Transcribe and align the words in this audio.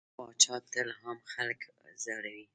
پاچا 0.15 0.55
تل 0.71 0.87
عام 1.01 1.19
خلک 1.33 1.59
ځوروي. 2.03 2.45